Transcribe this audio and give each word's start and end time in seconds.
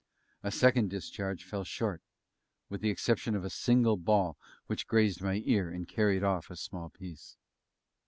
A 0.41 0.49
second 0.49 0.89
discharge 0.89 1.43
fell 1.43 1.63
short, 1.63 2.01
with 2.69 2.81
the 2.81 2.89
exception 2.89 3.35
of 3.35 3.45
a 3.45 3.51
single 3.51 3.97
ball 3.97 4.35
which 4.65 4.87
grazed 4.87 5.21
my 5.21 5.43
ear, 5.45 5.69
and 5.69 5.87
carried 5.87 6.23
off 6.23 6.49
a 6.49 6.55
small 6.55 6.89
piece. 6.89 7.37